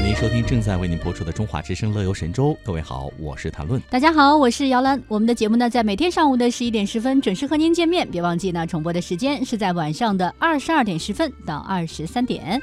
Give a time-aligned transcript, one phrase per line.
[0.00, 2.54] 欢迎您收听正在为您播出的《中华之声·乐游神州》。
[2.64, 3.78] 各位好，我是谭论。
[3.90, 4.98] 大家好，我是姚兰。
[5.06, 8.08] 我们的节目呢，在每天上午的十一点十分准时和您见面。
[8.10, 12.58] 别忘记呢，重播的时间是在晚上的二十二点十分到二十三点。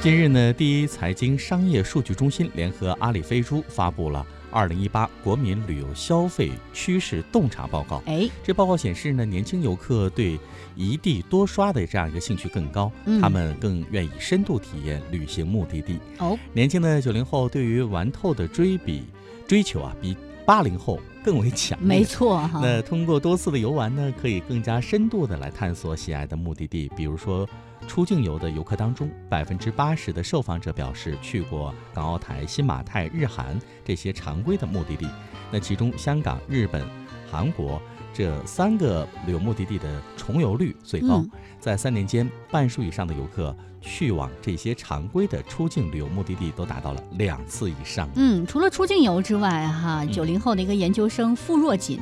[0.00, 4.26] 今日呢，第一财经商业数据中心联合阿里飞猪发布了。
[4.50, 8.02] 二零一八国民旅游消费趋势洞察报告。
[8.06, 10.38] 哎，这报告显示呢，年轻游客对
[10.76, 12.90] 一地多刷的这样一个兴趣更高，
[13.20, 15.98] 他们更愿意深度体验旅行目的地。
[16.18, 19.04] 哦，年轻的九零后对于玩透的追比
[19.46, 21.88] 追求啊，比八零后更为强烈。
[21.88, 22.60] 没错哈。
[22.62, 27.48] 那通过多次的游玩呢，可以更加深度的来探索喜爱的目的地，比如说。
[27.90, 35.08] 出境游的游客当中，百分之八十的受访者表示去过港澳台、新马泰、日韩这些常规的目的地。
[35.50, 36.86] 那其中，香港、日本、
[37.28, 37.82] 韩国
[38.14, 41.24] 这三个旅游目的地的重游率最高。
[41.58, 48.08] 在三年间，半数以上的游客去往这些常规的出境旅游目的地都达到了两次以上。
[48.14, 51.98] 嗯，除了出境游之外，哈，九零后的一个研究生傅若锦。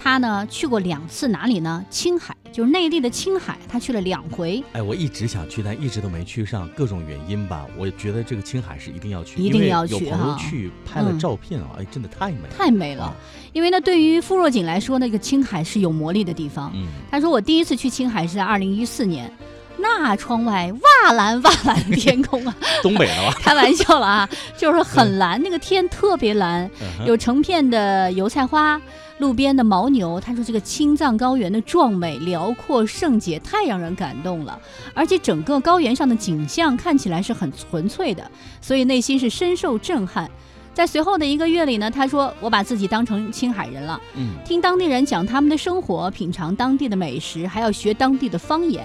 [0.00, 1.84] 他呢去过两次哪里呢？
[1.90, 4.62] 青海，就是内地的青海，他去了两回。
[4.72, 7.66] 哎，我一直想去，但一直都没去上，各种原因吧。
[7.76, 13.14] 我觉得这个青海是一定要去，一定要去有朋友去拍了照片啊，哎，真的太美，太美了。
[13.52, 16.72] 因为呢，对于傅若锦来说，那个青海是有魔力的地方。
[16.74, 19.32] 嗯，他说我第一次去青海是在二零一四年。
[19.80, 23.32] 那窗外哇蓝哇蓝的 天空啊， 东北的吧？
[23.40, 26.68] 开玩笑了啊，就是很蓝，那个天特别蓝，
[27.06, 28.80] 有成片的油菜花，
[29.18, 30.20] 路边的牦牛。
[30.20, 34.58] 他说这个青藏高原的壮美、辽阔、圣洁，太让人感动了。
[34.94, 40.30] 而且整个高原上的景象看起来是很纯粹的，所以内心是深受震撼。
[40.74, 48.84] 在随后的一个月里呢，他说我把自己当成青海人了，嗯，听当地人讲他们的生活，品尝当地的美食，还要学当地的方言。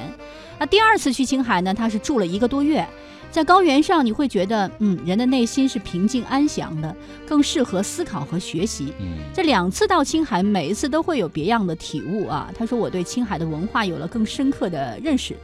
[0.57, 2.87] 那第二次去青海呢，他是住了一个多月，
[3.33, 6.95] 在高原上你会觉得，嗯，人的内心是平静安详的，
[7.25, 8.93] 更适合思考和学习。
[8.99, 12.53] 嗯，这两次到青海，每一次都会有别样的体悟啊。
[12.55, 15.35] 他说我对青海的文化有了更深刻的认识。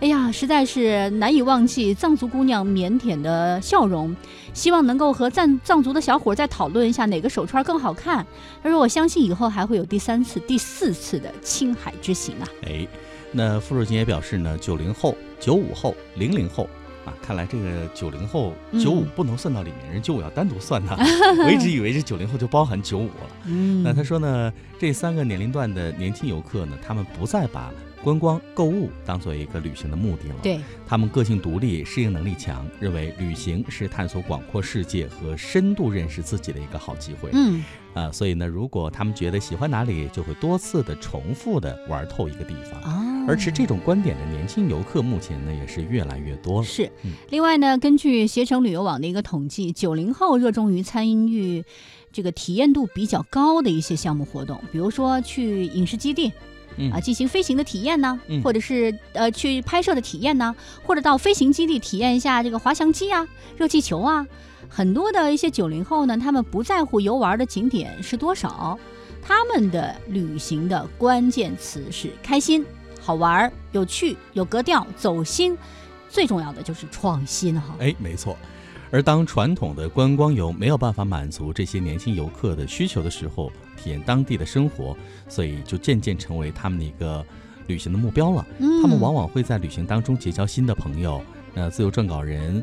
[0.00, 4.14] 哎呀，实在是难以忘记藏族姑娘腼腆的笑容。
[4.52, 8.26] 希望能够和藏藏族的小伙再讨论一下哪个手串更好看。
[8.62, 12.86] 他说：“我相信以后还会有第三次、第四次的青海之行啊。”哎，
[13.32, 16.68] 那傅若金也表示呢，九零后、九五后、零零后
[17.04, 18.52] 啊，看来这个九零后、
[18.82, 20.96] 九五不能算到里面，人九五要单独算的。
[21.44, 23.30] 我一直以为这九零后就包含九五了。
[23.46, 27.70] 嗯，那他说呢，这三个年龄段的年轻游客呢，他们不再把。
[28.02, 30.34] 观光购物当做一个旅行的目的了。
[30.42, 37.30] 对他们个性独立，适应能力强，认为旅行是探索广阔世界和深度认识自己的一个好机会。
[37.32, 37.62] 嗯
[37.94, 42.80] 啊，所以呢，如果他们觉得喜欢哪里，就会多次的重复的玩透一个地方。
[42.82, 46.66] 哦，而持这种观点的年轻游客，目前呢也是越来越多了。
[46.66, 46.90] 是。
[47.28, 51.62] 另外呢，根据携程旅游网的一个统计，九零后热衷于参与
[52.10, 56.32] 这个体验度比较高的一些项目活动，比如说去影视基地。
[56.92, 64.26] 啊，进行飞行的体验呢，或者是呃去拍摄的体验呢，或者到飞行基地体验一下这个滑翔机啊、热气球啊。
[64.68, 68.78] 很多的一些九零后呢，他们不在乎游玩的景点是多少，
[69.20, 72.64] 他们的旅行的关键词是开心、
[73.00, 75.58] 好玩、有趣、有格调、走心，
[76.08, 77.74] 最重要的就是创新哈。
[77.80, 78.36] 哎，没错。
[78.92, 84.94] 而当传统的观光游没有办法满足这些年轻游客的需求的时候，体验当地的生活，
[85.28, 87.24] 所以就渐渐成为他们的一个
[87.66, 88.46] 旅行的目标了。
[88.82, 91.24] 他们往往会在旅行当中结交新的朋友。
[91.54, 92.62] 那自由撰稿人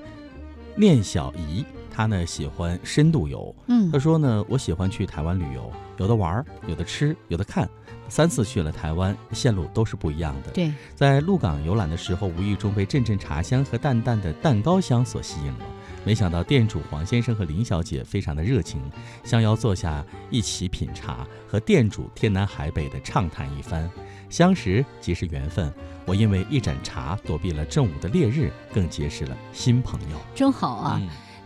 [0.76, 3.54] 念小怡，他呢喜欢深度游。
[3.66, 7.68] 嗯，他说呢，我喜欢去台湾旅游，有的玩，有的吃，有的看。
[8.08, 10.52] 三次去了台湾，线路都是不一样的。
[10.52, 15.60] 对，在鹿港游览的时候，无意中被阵阵茶香和淡淡的蛋糕香所吸引了。
[16.10, 18.82] 没想到店主黄先生和林小姐非常的热情，
[19.24, 23.88] 相邀坐下一起品茶，和店主天南海北的畅谈一番。
[24.28, 25.72] 相识即是缘分，
[26.08, 30.18] 我因为一盏茶躲避了正午的烈日，更结识了新朋友。
[30.34, 31.00] 真好啊！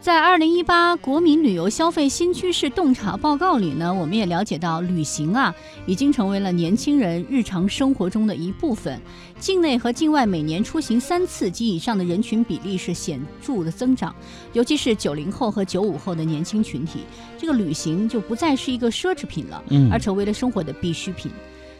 [0.03, 5.55] 在二零一八国民旅游消费新趋势洞察报告里呢，我们也了解到，旅行啊
[5.85, 8.99] 已经成为了年轻人日常生活中的一部分。
[9.39, 14.13] 境内和境外每年出行三次及以上的人群比例是显著的增长，
[14.51, 17.05] 尤其是九零后和九五后的年轻群体，
[17.37, 21.31] 这个旅行就不再是一个奢侈品了，而成为了生活的必需品。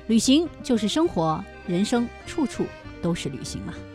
[0.08, 2.66] 旅行就是生活，人生处处
[3.02, 3.74] 都是旅行嘛。
[3.76, 3.93] 这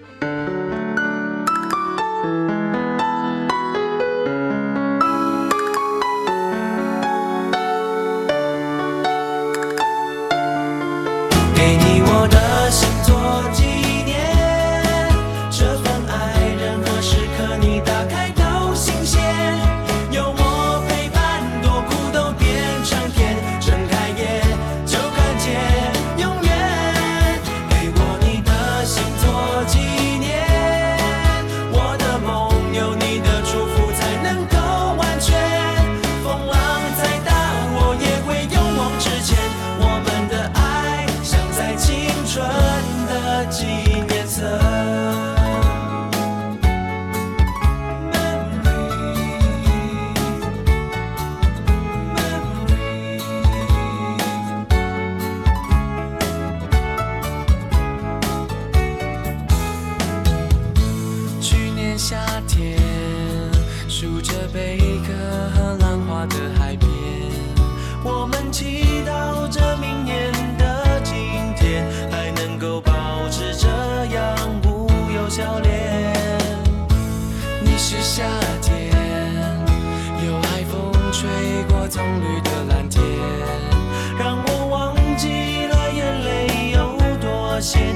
[87.69, 87.95] 线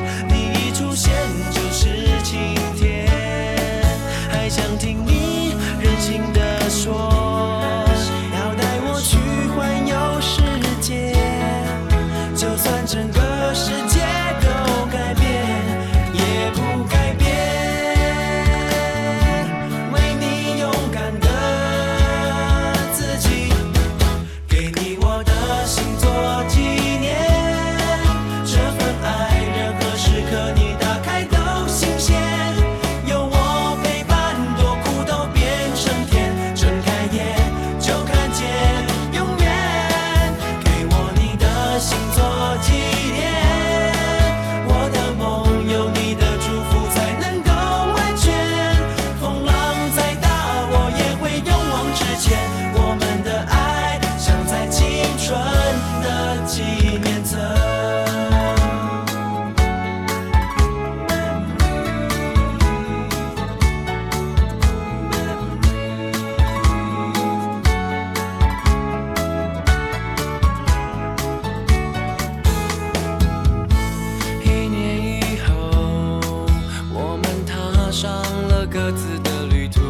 [78.96, 79.80] 自的旅途。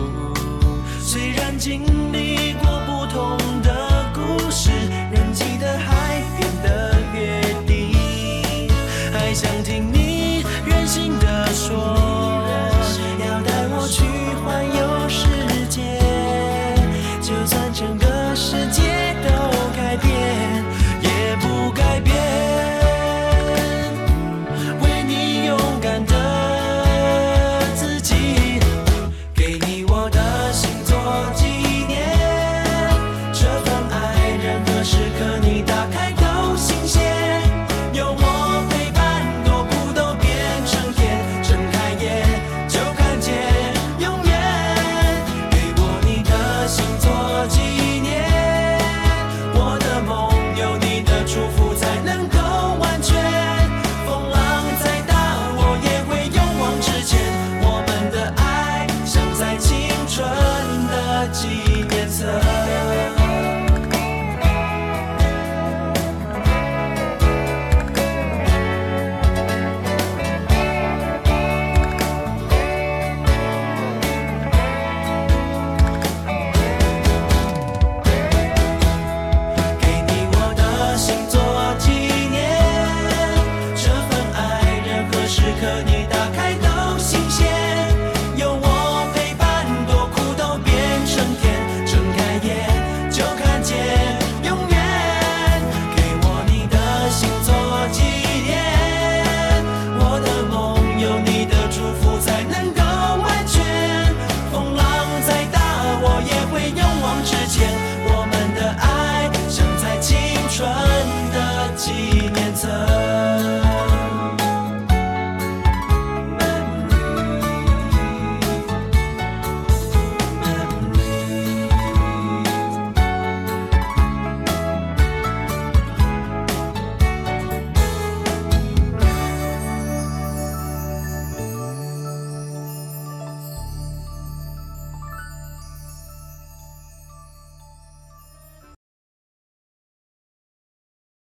[1.01, 2.12] 虽然经